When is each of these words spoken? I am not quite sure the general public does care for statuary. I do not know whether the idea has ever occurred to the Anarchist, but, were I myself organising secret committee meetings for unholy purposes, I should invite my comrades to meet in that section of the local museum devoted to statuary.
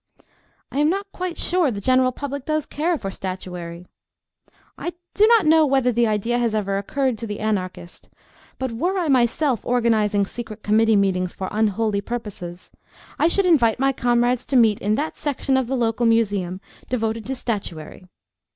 I 0.71 0.79
am 0.79 0.89
not 0.89 1.05
quite 1.13 1.37
sure 1.37 1.69
the 1.69 1.79
general 1.79 2.11
public 2.11 2.43
does 2.43 2.65
care 2.65 2.97
for 2.97 3.11
statuary. 3.11 3.85
I 4.75 4.93
do 5.13 5.27
not 5.27 5.45
know 5.45 5.63
whether 5.63 5.91
the 5.91 6.07
idea 6.07 6.39
has 6.39 6.55
ever 6.55 6.79
occurred 6.79 7.19
to 7.19 7.27
the 7.27 7.39
Anarchist, 7.39 8.09
but, 8.57 8.71
were 8.71 8.97
I 8.97 9.09
myself 9.09 9.63
organising 9.63 10.25
secret 10.25 10.63
committee 10.63 10.95
meetings 10.95 11.33
for 11.33 11.49
unholy 11.51 12.01
purposes, 12.01 12.71
I 13.19 13.27
should 13.27 13.45
invite 13.45 13.77
my 13.79 13.91
comrades 13.91 14.47
to 14.47 14.55
meet 14.55 14.81
in 14.81 14.95
that 14.95 15.19
section 15.19 15.55
of 15.55 15.67
the 15.67 15.75
local 15.77 16.07
museum 16.07 16.61
devoted 16.89 17.27
to 17.27 17.35
statuary. 17.35 18.09